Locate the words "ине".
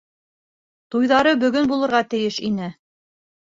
2.49-2.73